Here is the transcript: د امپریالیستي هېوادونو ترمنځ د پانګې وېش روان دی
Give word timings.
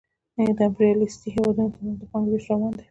د 0.57 0.59
امپریالیستي 0.69 1.27
هېوادونو 1.35 1.71
ترمنځ 1.73 1.97
د 1.99 2.03
پانګې 2.11 2.29
وېش 2.31 2.45
روان 2.51 2.71
دی 2.73 2.79